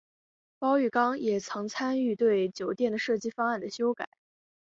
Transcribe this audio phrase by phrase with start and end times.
[0.57, 4.09] 包玉刚也曾参与对酒店的设计方案的修改。